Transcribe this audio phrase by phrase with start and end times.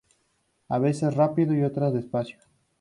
[0.67, 2.39] A veces rápido y otras despacio.